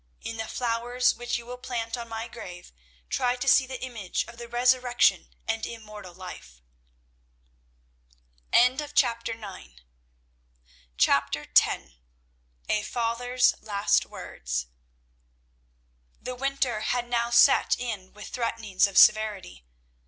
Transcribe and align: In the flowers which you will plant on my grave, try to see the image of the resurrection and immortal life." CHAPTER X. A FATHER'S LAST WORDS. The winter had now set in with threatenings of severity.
In 0.23 0.37
the 0.37 0.47
flowers 0.47 1.13
which 1.13 1.37
you 1.37 1.45
will 1.45 1.59
plant 1.59 1.95
on 1.95 2.09
my 2.09 2.27
grave, 2.27 2.71
try 3.07 3.35
to 3.35 3.47
see 3.47 3.67
the 3.67 3.83
image 3.85 4.25
of 4.27 4.39
the 4.39 4.47
resurrection 4.47 5.35
and 5.47 5.63
immortal 5.67 6.11
life." 6.15 6.59
CHAPTER 8.95 9.39
X. 11.53 11.91
A 12.67 12.81
FATHER'S 12.81 13.53
LAST 13.61 14.05
WORDS. 14.07 14.65
The 16.19 16.33
winter 16.33 16.79
had 16.79 17.07
now 17.07 17.29
set 17.29 17.79
in 17.79 18.11
with 18.13 18.29
threatenings 18.29 18.87
of 18.87 18.97
severity. 18.97 19.63